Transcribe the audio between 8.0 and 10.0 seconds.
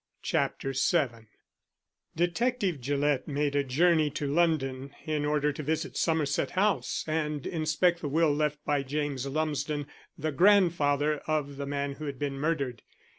the will left by James Lumsden,